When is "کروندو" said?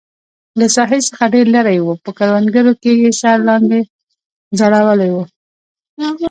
2.17-2.71